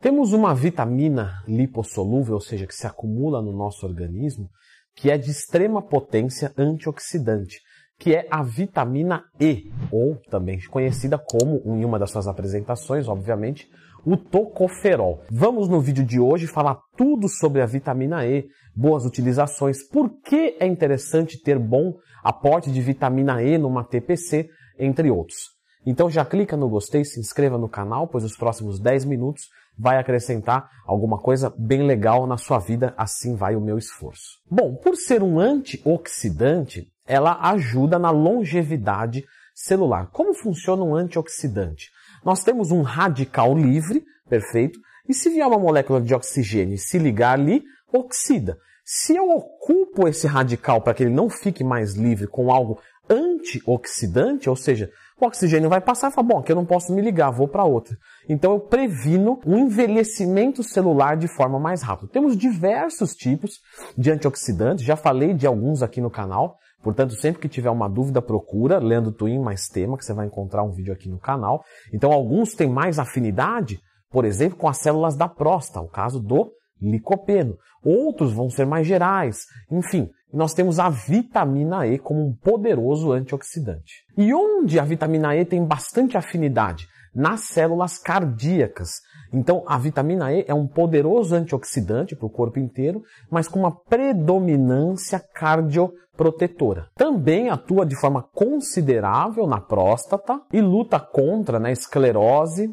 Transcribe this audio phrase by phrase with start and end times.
[0.00, 4.48] Temos uma vitamina lipossolúvel, ou seja, que se acumula no nosso organismo,
[4.94, 7.58] que é de extrema potência antioxidante,
[7.98, 13.68] que é a vitamina E, ou também conhecida como, em uma das suas apresentações, obviamente,
[14.06, 15.24] o tocoferol.
[15.32, 18.46] Vamos no vídeo de hoje falar tudo sobre a vitamina E,
[18.76, 21.92] boas utilizações, por que é interessante ter bom
[22.22, 25.57] aporte de vitamina E numa TPC, entre outros.
[25.90, 29.44] Então já clica no gostei, se inscreva no canal, pois os próximos 10 minutos
[29.74, 34.36] vai acrescentar alguma coisa bem legal na sua vida, assim vai o meu esforço.
[34.50, 39.24] Bom, por ser um antioxidante, ela ajuda na longevidade
[39.54, 40.10] celular.
[40.12, 41.88] Como funciona um antioxidante?
[42.22, 44.78] Nós temos um radical livre, perfeito,
[45.08, 48.58] e se vier uma molécula de oxigênio e se ligar ali, oxida.
[48.84, 52.78] Se eu ocupo esse radical para que ele não fique mais livre com algo
[53.08, 57.02] antioxidante, ou seja, o oxigênio vai passar e fala, bom, aqui eu não posso me
[57.02, 57.96] ligar, vou para outra.
[58.28, 62.12] Então eu previno um envelhecimento celular de forma mais rápida.
[62.12, 63.60] Temos diversos tipos
[63.96, 68.22] de antioxidantes, já falei de alguns aqui no canal, portanto sempre que tiver uma dúvida
[68.22, 71.64] procura, lendo Twin mais tema, que você vai encontrar um vídeo aqui no canal.
[71.92, 76.52] Então alguns têm mais afinidade, por exemplo, com as células da próstata, o caso do
[76.80, 77.56] licopeno.
[77.82, 84.04] Outros vão ser mais gerais, enfim nós temos a vitamina E como um poderoso antioxidante.
[84.16, 86.86] E onde a vitamina E tem bastante afinidade?
[87.14, 89.00] Nas células cardíacas.
[89.32, 93.74] Então, a vitamina E é um poderoso antioxidante para o corpo inteiro, mas com uma
[93.74, 96.88] predominância cardioprotetora.
[96.94, 102.68] Também atua de forma considerável na próstata e luta contra a né, esclerose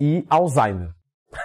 [0.00, 0.90] e Alzheimer.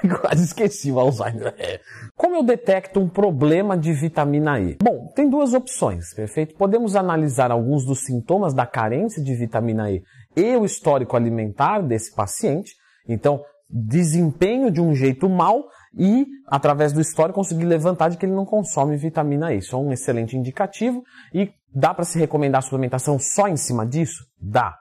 [0.22, 1.54] Quase esqueci o Alzheimer.
[1.58, 1.80] É.
[2.16, 4.78] Como eu detecto um problema de vitamina E?
[4.82, 6.56] Bom, tem duas opções, perfeito?
[6.56, 10.04] Podemos analisar alguns dos sintomas da carência de vitamina E
[10.36, 12.76] e o histórico alimentar desse paciente.
[13.08, 15.66] Então, desempenho de um jeito mal
[15.98, 19.58] e, através do histórico, conseguir levantar de que ele não consome vitamina E.
[19.58, 21.04] Isso é um excelente indicativo
[21.34, 24.26] e dá para se recomendar a suplementação só em cima disso?
[24.40, 24.78] Dá.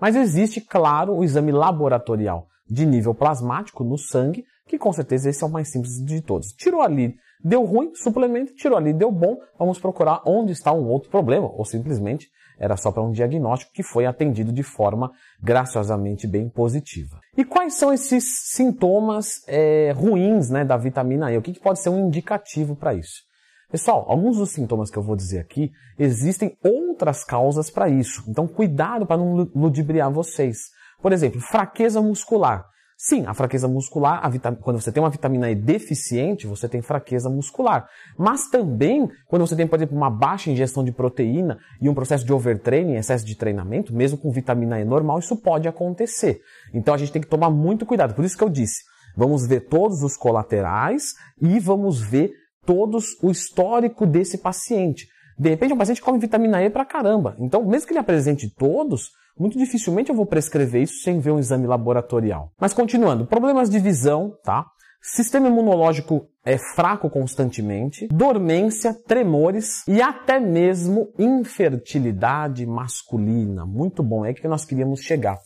[0.00, 5.42] Mas existe, claro, o exame laboratorial de nível plasmático no sangue, que com certeza esse
[5.42, 6.48] é o mais simples de todos.
[6.52, 11.10] Tirou ali, deu ruim, suplemento, tirou ali, deu bom, vamos procurar onde está um outro
[11.10, 16.48] problema, ou simplesmente era só para um diagnóstico que foi atendido de forma graciosamente bem
[16.48, 17.20] positiva.
[17.36, 21.38] E quais são esses sintomas é, ruins né, da vitamina E?
[21.38, 23.28] O que, que pode ser um indicativo para isso?
[23.70, 28.24] Pessoal, alguns dos sintomas que eu vou dizer aqui, existem outras causas para isso.
[28.26, 30.70] Então, cuidado para não ludibriar vocês.
[31.00, 32.66] Por exemplo, fraqueza muscular.
[33.00, 37.30] Sim, a fraqueza muscular, a quando você tem uma vitamina E deficiente, você tem fraqueza
[37.30, 37.88] muscular.
[38.18, 42.26] Mas também, quando você tem, por exemplo, uma baixa ingestão de proteína e um processo
[42.26, 46.40] de overtraining, excesso de treinamento, mesmo com vitamina E normal, isso pode acontecer.
[46.74, 48.14] Então a gente tem que tomar muito cuidado.
[48.14, 48.82] Por isso que eu disse,
[49.16, 52.32] vamos ver todos os colaterais e vamos ver
[52.66, 55.06] todos o histórico desse paciente.
[55.38, 57.36] De repente, um paciente come vitamina E pra caramba.
[57.38, 61.38] Então, mesmo que ele apresente todos, muito dificilmente eu vou prescrever isso sem ver um
[61.38, 62.52] exame laboratorial.
[62.60, 64.66] Mas continuando, problemas de visão, tá?
[65.00, 73.64] Sistema imunológico é fraco constantemente, dormência, tremores e até mesmo infertilidade masculina.
[73.64, 75.38] Muito bom, é que nós queríamos chegar.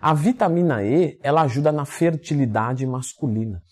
[0.00, 3.62] A vitamina E, ela ajuda na fertilidade masculina.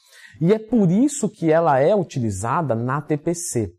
[0.40, 3.72] E é por isso que ela é utilizada na TPC.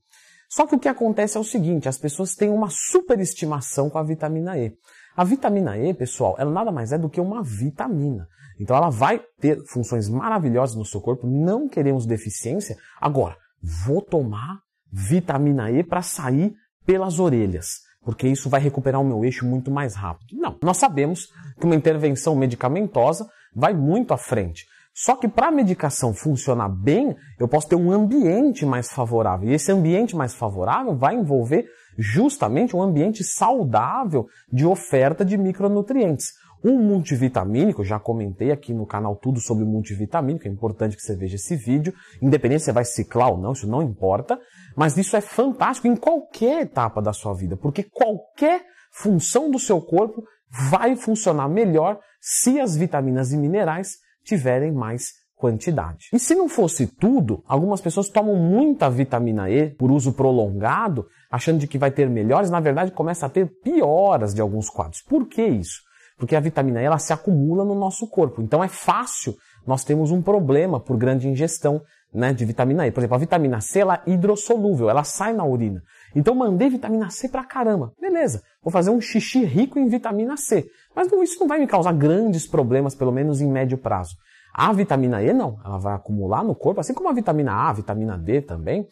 [0.49, 4.03] Só que o que acontece é o seguinte, as pessoas têm uma superestimação com a
[4.03, 4.71] vitamina E.
[5.15, 8.27] A vitamina E, pessoal, ela nada mais é do que uma vitamina.
[8.59, 12.77] Então ela vai ter funções maravilhosas no seu corpo, não queremos deficiência.
[12.99, 14.59] Agora, vou tomar
[14.91, 16.53] vitamina E para sair
[16.85, 20.35] pelas orelhas, porque isso vai recuperar o meu eixo muito mais rápido.
[20.37, 21.27] Não, nós sabemos
[21.59, 24.65] que uma intervenção medicamentosa vai muito à frente.
[24.93, 29.49] Só que para a medicação funcionar bem, eu posso ter um ambiente mais favorável.
[29.49, 31.65] E esse ambiente mais favorável vai envolver
[31.97, 36.31] justamente um ambiente saudável de oferta de micronutrientes.
[36.63, 41.35] Um multivitamínico, já comentei aqui no canal tudo sobre multivitamínico, é importante que você veja
[41.35, 44.39] esse vídeo, independente se você vai ciclar ou não, isso não importa,
[44.73, 48.63] mas isso é fantástico em qualquer etapa da sua vida, porque qualquer
[48.93, 50.23] função do seu corpo
[50.69, 56.07] vai funcionar melhor se as vitaminas e minerais tiverem mais quantidade.
[56.13, 61.59] E se não fosse tudo, algumas pessoas tomam muita vitamina E por uso prolongado, achando
[61.59, 65.01] de que vai ter melhores, na verdade começa a ter pioras de alguns quadros.
[65.01, 65.81] Por que isso?
[66.17, 68.41] Porque a vitamina E ela se acumula no nosso corpo.
[68.41, 69.35] Então é fácil
[69.67, 71.81] nós temos um problema por grande ingestão
[72.13, 72.91] né, de vitamina E.
[72.91, 75.81] Por exemplo, a vitamina C ela é hidrossolúvel, ela sai na urina.
[76.15, 77.93] Então mandei vitamina C pra caramba.
[77.99, 80.65] Beleza, vou fazer um xixi rico em vitamina C.
[80.95, 84.15] Mas isso não vai me causar grandes problemas, pelo menos em médio prazo.
[84.53, 87.73] A vitamina E não, ela vai acumular no corpo, assim como a vitamina A, a
[87.73, 88.87] vitamina D também,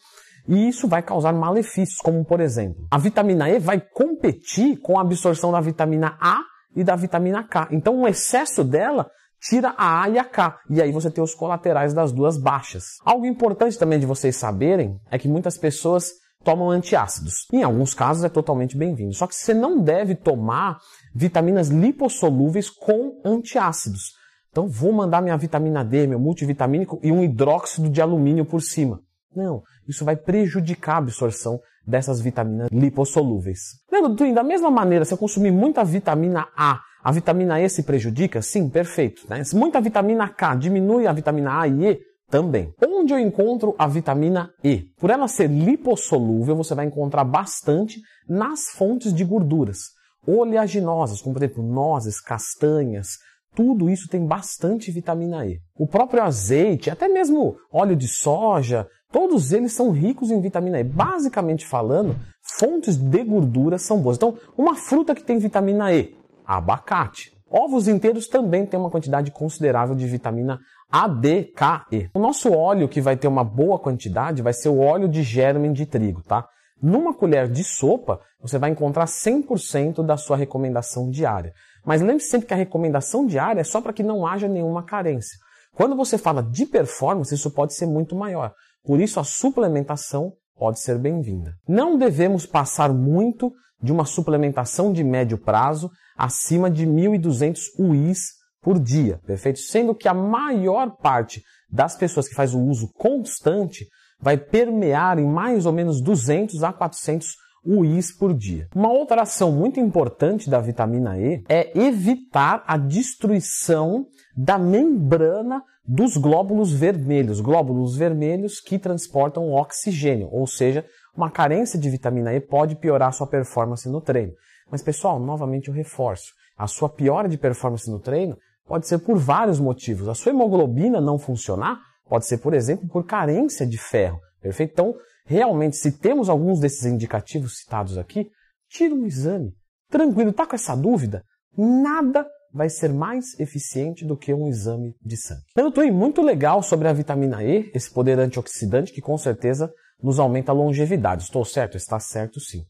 [0.48, 5.02] e isso vai causar malefícios, como por exemplo, a vitamina E vai competir com a
[5.02, 6.40] absorção da vitamina A
[6.74, 7.68] e da vitamina K.
[7.70, 9.08] Então, o excesso dela
[9.40, 12.96] tira a A e a K, e aí você tem os colaterais das duas baixas.
[13.04, 16.10] Algo importante também de vocês saberem é que muitas pessoas
[16.42, 17.46] tomam antiácidos.
[17.52, 19.14] Em alguns casos é totalmente bem-vindo.
[19.14, 20.78] Só que você não deve tomar
[21.14, 24.12] vitaminas lipossolúveis com antiácidos.
[24.50, 29.00] Então vou mandar minha vitamina D, meu multivitamínico e um hidróxido de alumínio por cima.
[29.34, 33.60] Não, isso vai prejudicar a absorção dessas vitaminas lipossolúveis.
[33.90, 37.82] Lembra, Twin, da mesma maneira, se eu consumir muita vitamina A, a vitamina E se
[37.82, 38.42] prejudica?
[38.42, 39.22] Sim, perfeito.
[39.28, 39.42] Né?
[39.54, 42.00] Muita vitamina K diminui a vitamina A e E?
[42.32, 42.72] Também.
[42.82, 44.86] Onde eu encontro a vitamina E?
[44.98, 49.80] Por ela ser lipossolúvel, você vai encontrar bastante nas fontes de gorduras
[50.26, 53.18] oleaginosas, como por exemplo nozes, castanhas,
[53.54, 55.58] tudo isso tem bastante vitamina E.
[55.76, 60.84] O próprio azeite, até mesmo óleo de soja, todos eles são ricos em vitamina E.
[60.84, 64.16] Basicamente falando, fontes de gordura são boas.
[64.16, 67.31] Então, uma fruta que tem vitamina E, abacate.
[67.52, 70.58] Ovos inteiros também têm uma quantidade considerável de vitamina
[70.90, 72.08] A, D, K, E.
[72.14, 75.70] O nosso óleo que vai ter uma boa quantidade vai ser o óleo de germe
[75.70, 76.48] de trigo, tá?
[76.82, 81.52] Numa colher de sopa, você vai encontrar 100% da sua recomendação diária.
[81.84, 85.36] Mas lembre-se sempre que a recomendação diária é só para que não haja nenhuma carência.
[85.74, 88.52] Quando você fala de performance, isso pode ser muito maior.
[88.82, 91.54] Por isso, a suplementação pode ser bem-vinda.
[91.68, 93.52] Não devemos passar muito
[93.82, 95.90] de uma suplementação de médio prazo
[96.22, 99.58] acima de 1.200 UIs por dia, perfeito?
[99.58, 103.88] Sendo que a maior parte das pessoas que faz o uso constante
[104.20, 107.26] vai permear em mais ou menos 200 a 400
[107.66, 108.68] UIs por dia.
[108.72, 116.16] Uma outra ação muito importante da vitamina E é evitar a destruição da membrana dos
[116.16, 120.84] glóbulos vermelhos, glóbulos vermelhos que transportam oxigênio, ou seja,
[121.16, 124.32] uma carência de vitamina E pode piorar sua performance no treino.
[124.72, 128.36] Mas pessoal, novamente eu reforço, a sua piora de performance no treino
[128.66, 130.08] pode ser por vários motivos.
[130.08, 131.78] A sua hemoglobina não funcionar
[132.12, 134.20] Pode ser, por exemplo, por carência de ferro.
[134.38, 134.72] Perfeito?
[134.72, 138.28] Então, realmente, se temos alguns desses indicativos citados aqui,
[138.68, 139.54] tira um exame.
[139.88, 141.24] Tranquilo, tá com essa dúvida?
[141.56, 145.40] Nada vai ser mais eficiente do que um exame de sangue.
[145.56, 149.72] Eu estou muito legal sobre a vitamina E, esse poder antioxidante que com certeza
[150.02, 151.22] nos aumenta a longevidade.
[151.22, 151.78] Estou certo?
[151.78, 152.62] Está certo sim.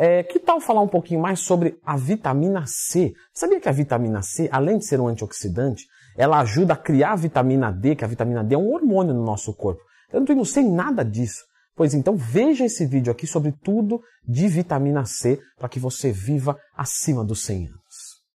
[0.00, 3.12] É, que tal falar um pouquinho mais sobre a vitamina C?
[3.34, 5.86] Sabia que a vitamina C, além de ser um antioxidante,
[6.16, 9.24] ela ajuda a criar a vitamina D, que a vitamina D é um hormônio no
[9.24, 9.82] nosso corpo.
[10.12, 11.42] Eu não sei nada disso.
[11.74, 16.56] Pois então veja esse vídeo aqui sobre tudo de vitamina C para que você viva
[16.76, 17.87] acima dos 100 anos.